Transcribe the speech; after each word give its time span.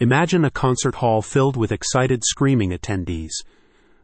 Imagine 0.00 0.44
a 0.44 0.50
concert 0.52 0.94
hall 0.94 1.22
filled 1.22 1.56
with 1.56 1.72
excited 1.72 2.22
screaming 2.24 2.70
attendees. 2.70 3.32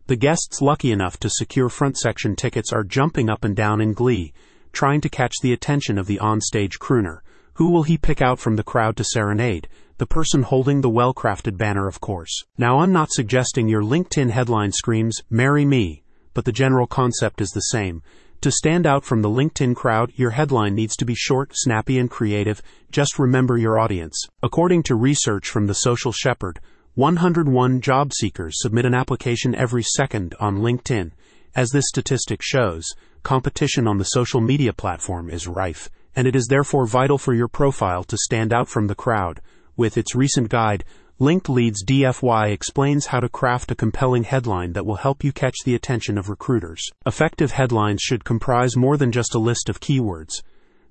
The 0.09 0.17
guests 0.17 0.61
lucky 0.61 0.91
enough 0.91 1.21
to 1.21 1.31
secure 1.31 1.69
front 1.69 1.99
section 1.99 2.35
tickets 2.35 2.73
are 2.73 2.83
jumping 2.83 3.31
up 3.31 3.45
and 3.45 3.55
down 3.55 3.81
in 3.81 3.93
glee, 3.93 4.33
trying 4.73 5.01
to 5.03 5.09
catch 5.09 5.35
the 5.41 5.53
attention 5.53 5.97
of 5.97 6.09
the 6.09 6.19
onstage 6.19 6.81
crooner. 6.81 7.21
Who 7.55 7.71
will 7.71 7.85
he 7.85 7.97
pick 7.97 8.21
out 8.21 8.41
from 8.41 8.57
the 8.57 8.65
crowd 8.65 8.97
to 8.97 9.05
serenade? 9.05 9.69
The 9.99 10.07
person 10.07 10.43
holding 10.43 10.81
the 10.81 10.91
well 10.91 11.15
crafted 11.15 11.57
banner, 11.57 11.87
of 11.87 12.01
course. 12.01 12.43
Now, 12.59 12.81
I'm 12.81 12.93
not 12.93 13.13
suggesting 13.13 13.69
your 13.69 13.83
LinkedIn 13.83 14.31
headline 14.31 14.73
screams, 14.73 15.23
Marry 15.31 15.65
Me, 15.65 16.03
but 16.33 16.45
the 16.45 16.51
general 16.51 16.89
concept 16.89 17.41
is 17.41 17.51
the 17.51 17.61
same. 17.61 18.03
To 18.45 18.53
stand 18.53 18.87
out 18.87 19.07
from 19.07 19.23
the 19.23 19.31
LinkedIn 19.31 19.75
crowd, 19.75 20.13
your 20.17 20.33
headline 20.33 20.75
needs 20.75 20.97
to 20.97 21.07
be 21.07 21.15
short, 21.15 21.53
snappy, 21.55 21.99
and 21.99 22.11
creative. 22.11 22.61
Just 22.91 23.19
remember 23.19 23.57
your 23.57 23.79
audience. 23.79 24.23
According 24.43 24.83
to 24.83 24.97
research 24.97 25.49
from 25.49 25.67
the 25.67 25.73
Social 25.73 26.13
Shepherd, 26.13 26.61
101 26.95 27.81
job 27.81 28.13
seekers 28.13 28.57
submit 28.61 28.85
an 28.85 28.93
application 28.93 29.55
every 29.55 29.83
second 29.83 30.35
on 30.41 30.59
LinkedIn. 30.59 31.13
As 31.57 31.71
this 31.71 31.87
statistic 31.89 32.43
shows, 32.43 32.85
competition 33.23 33.89
on 33.89 33.97
the 33.97 34.05
social 34.05 34.43
media 34.43 34.75
platform 34.75 35.31
is 35.31 35.49
rife, 35.49 35.89
and 36.15 36.27
it 36.27 36.37
is 36.37 36.47
therefore 36.49 36.87
vital 36.87 37.17
for 37.17 37.33
your 37.33 37.49
profile 37.49 38.05
to 38.05 38.19
stand 38.19 38.53
out 38.53 38.69
from 38.69 38.89
the 38.89 38.95
crowd. 38.95 39.41
With 39.75 39.97
its 39.97 40.15
recent 40.15 40.51
guide, 40.51 40.85
Linked 41.21 41.49
Leads 41.49 41.85
DFY 41.85 42.51
explains 42.51 43.07
how 43.07 43.21
to 43.21 43.29
craft 43.29 43.71
a 43.71 43.77
compelling 43.77 44.25
headline 44.25 44.73
that 44.73 44.85
will 44.85 44.97
help 44.97 45.23
you 45.23 45.31
catch 45.31 45.55
the 45.65 45.77
attention 45.77 46.19
of 46.19 46.29
recruiters. 46.29 46.91
Effective 47.07 47.53
headlines 47.53 48.03
should 48.03 48.25
comprise 48.25 48.77
more 48.77 48.97
than 48.97 49.13
just 49.13 49.33
a 49.33 49.39
list 49.39 49.69
of 49.69 49.79
keywords. 49.79 50.43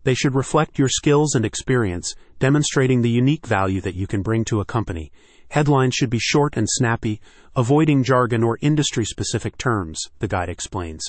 They 0.06 0.14
should 0.14 0.34
reflect 0.34 0.80
your 0.80 0.88
skills 0.88 1.36
and 1.36 1.44
experience, 1.44 2.16
demonstrating 2.40 3.02
the 3.02 3.10
unique 3.10 3.46
value 3.46 3.82
that 3.82 3.96
you 3.96 4.08
can 4.08 4.22
bring 4.22 4.46
to 4.46 4.62
a 4.62 4.66
company. 4.66 5.12
Headlines 5.50 5.94
should 5.94 6.10
be 6.10 6.20
short 6.20 6.56
and 6.56 6.70
snappy, 6.70 7.20
avoiding 7.54 8.02
jargon 8.02 8.44
or 8.44 8.58
industry 8.62 9.04
specific 9.04 9.58
terms, 9.58 10.00
the 10.20 10.30
guide 10.30 10.48
explains. 10.48 11.04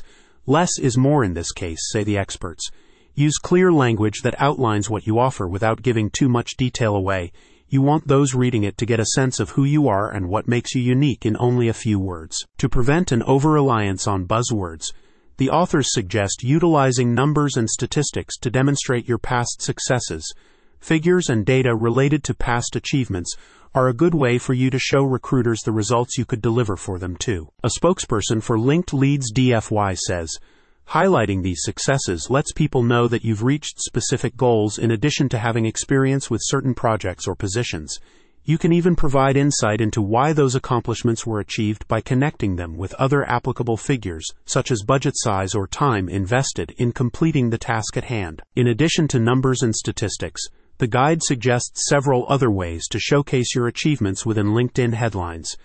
Less 0.44 0.76
is 0.76 0.98
more 0.98 1.22
in 1.22 1.34
this 1.34 1.52
case, 1.52 1.88
say 1.92 2.02
the 2.02 2.18
experts. 2.18 2.68
Use 3.14 3.38
clear 3.38 3.72
language 3.72 4.22
that 4.22 4.34
outlines 4.42 4.90
what 4.90 5.06
you 5.06 5.20
offer 5.20 5.46
without 5.46 5.82
giving 5.82 6.10
too 6.10 6.28
much 6.28 6.56
detail 6.56 6.96
away. 6.96 7.30
You 7.74 7.82
want 7.82 8.06
those 8.06 8.36
reading 8.36 8.62
it 8.62 8.78
to 8.78 8.86
get 8.86 9.00
a 9.00 9.16
sense 9.16 9.40
of 9.40 9.50
who 9.50 9.64
you 9.64 9.88
are 9.88 10.08
and 10.08 10.28
what 10.28 10.46
makes 10.46 10.76
you 10.76 10.80
unique 10.80 11.26
in 11.26 11.36
only 11.40 11.66
a 11.66 11.74
few 11.74 11.98
words. 11.98 12.36
To 12.58 12.68
prevent 12.68 13.10
an 13.10 13.20
over 13.24 13.50
reliance 13.50 14.06
on 14.06 14.28
buzzwords, 14.28 14.92
the 15.38 15.50
authors 15.50 15.92
suggest 15.92 16.44
utilizing 16.44 17.14
numbers 17.14 17.56
and 17.56 17.68
statistics 17.68 18.38
to 18.42 18.48
demonstrate 18.48 19.08
your 19.08 19.18
past 19.18 19.60
successes. 19.60 20.32
Figures 20.78 21.28
and 21.28 21.44
data 21.44 21.74
related 21.74 22.22
to 22.22 22.34
past 22.34 22.76
achievements 22.76 23.34
are 23.74 23.88
a 23.88 23.92
good 23.92 24.14
way 24.14 24.38
for 24.38 24.54
you 24.54 24.70
to 24.70 24.78
show 24.78 25.02
recruiters 25.02 25.62
the 25.62 25.72
results 25.72 26.16
you 26.16 26.24
could 26.24 26.40
deliver 26.40 26.76
for 26.76 27.00
them 27.00 27.16
too. 27.16 27.48
A 27.64 27.70
spokesperson 27.76 28.40
for 28.40 28.56
Linked 28.56 28.94
Leads 28.94 29.32
DFY 29.32 29.98
says, 29.98 30.38
Highlighting 30.88 31.42
these 31.42 31.62
successes 31.62 32.28
lets 32.30 32.52
people 32.52 32.82
know 32.82 33.08
that 33.08 33.24
you've 33.24 33.42
reached 33.42 33.80
specific 33.80 34.36
goals 34.36 34.78
in 34.78 34.90
addition 34.90 35.28
to 35.30 35.38
having 35.38 35.66
experience 35.66 36.30
with 36.30 36.40
certain 36.44 36.74
projects 36.74 37.26
or 37.26 37.34
positions. 37.34 37.98
You 38.46 38.58
can 38.58 38.74
even 38.74 38.94
provide 38.94 39.38
insight 39.38 39.80
into 39.80 40.02
why 40.02 40.34
those 40.34 40.54
accomplishments 40.54 41.26
were 41.26 41.40
achieved 41.40 41.88
by 41.88 42.02
connecting 42.02 42.56
them 42.56 42.76
with 42.76 42.92
other 42.94 43.26
applicable 43.26 43.78
figures, 43.78 44.30
such 44.44 44.70
as 44.70 44.82
budget 44.82 45.14
size 45.16 45.54
or 45.54 45.66
time 45.66 46.10
invested 46.10 46.74
in 46.76 46.92
completing 46.92 47.48
the 47.48 47.56
task 47.56 47.96
at 47.96 48.04
hand. 48.04 48.42
In 48.54 48.66
addition 48.66 49.08
to 49.08 49.18
numbers 49.18 49.62
and 49.62 49.74
statistics, 49.74 50.42
the 50.76 50.86
guide 50.86 51.22
suggests 51.22 51.88
several 51.88 52.26
other 52.28 52.50
ways 52.50 52.86
to 52.88 53.00
showcase 53.00 53.54
your 53.54 53.66
achievements 53.66 54.26
within 54.26 54.48
LinkedIn 54.48 54.92
headlines. 54.92 55.56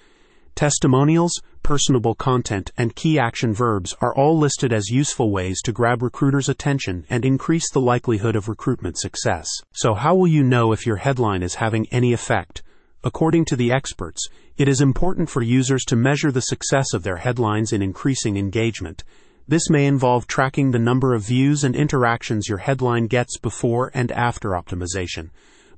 Testimonials, 0.59 1.41
personable 1.63 2.13
content, 2.13 2.69
and 2.75 2.93
key 2.93 3.17
action 3.17 3.53
verbs 3.53 3.95
are 4.01 4.13
all 4.13 4.37
listed 4.37 4.73
as 4.73 4.89
useful 4.89 5.31
ways 5.31 5.61
to 5.61 5.71
grab 5.71 6.03
recruiters' 6.03 6.49
attention 6.49 7.05
and 7.09 7.23
increase 7.23 7.71
the 7.71 7.79
likelihood 7.79 8.35
of 8.35 8.49
recruitment 8.49 8.97
success. 8.97 9.47
So, 9.71 9.93
how 9.93 10.15
will 10.15 10.27
you 10.27 10.43
know 10.43 10.73
if 10.73 10.85
your 10.85 10.97
headline 10.97 11.43
is 11.43 11.55
having 11.55 11.87
any 11.91 12.11
effect? 12.11 12.61
According 13.05 13.45
to 13.45 13.55
the 13.55 13.71
experts, 13.71 14.27
it 14.57 14.67
is 14.67 14.81
important 14.81 15.29
for 15.29 15.41
users 15.41 15.85
to 15.85 15.95
measure 15.95 16.29
the 16.29 16.41
success 16.41 16.93
of 16.93 17.03
their 17.03 17.15
headlines 17.15 17.71
in 17.71 17.81
increasing 17.81 18.35
engagement. 18.35 19.05
This 19.47 19.69
may 19.69 19.85
involve 19.85 20.27
tracking 20.27 20.71
the 20.71 20.77
number 20.77 21.13
of 21.13 21.21
views 21.21 21.63
and 21.63 21.73
interactions 21.73 22.49
your 22.49 22.57
headline 22.57 23.07
gets 23.07 23.37
before 23.37 23.91
and 23.93 24.11
after 24.11 24.49
optimization. 24.49 25.29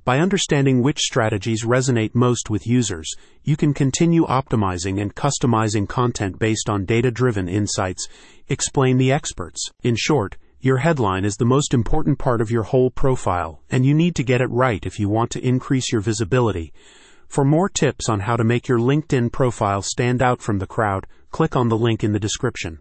By 0.04 0.18
understanding 0.18 0.82
which 0.82 0.98
strategies 0.98 1.64
resonate 1.64 2.12
most 2.12 2.50
with 2.50 2.66
users, 2.66 3.08
you 3.44 3.56
can 3.56 3.72
continue 3.72 4.26
optimizing 4.26 5.00
and 5.00 5.14
customizing 5.14 5.88
content 5.88 6.40
based 6.40 6.68
on 6.68 6.84
data 6.84 7.12
driven 7.12 7.48
insights, 7.48 8.08
explain 8.48 8.96
the 8.96 9.12
experts. 9.12 9.70
In 9.84 9.94
short, 9.94 10.36
your 10.58 10.78
headline 10.78 11.24
is 11.24 11.36
the 11.36 11.44
most 11.44 11.72
important 11.72 12.18
part 12.18 12.40
of 12.40 12.50
your 12.50 12.64
whole 12.64 12.90
profile, 12.90 13.62
and 13.70 13.86
you 13.86 13.94
need 13.94 14.16
to 14.16 14.24
get 14.24 14.40
it 14.40 14.50
right 14.50 14.84
if 14.84 14.98
you 14.98 15.08
want 15.08 15.30
to 15.30 15.46
increase 15.46 15.92
your 15.92 16.00
visibility. 16.00 16.72
For 17.28 17.44
more 17.44 17.68
tips 17.68 18.08
on 18.08 18.20
how 18.20 18.36
to 18.36 18.42
make 18.42 18.66
your 18.66 18.80
LinkedIn 18.80 19.30
profile 19.30 19.82
stand 19.82 20.20
out 20.20 20.42
from 20.42 20.58
the 20.58 20.66
crowd, 20.66 21.06
click 21.30 21.54
on 21.54 21.68
the 21.68 21.78
link 21.78 22.02
in 22.02 22.12
the 22.12 22.18
description. 22.18 22.80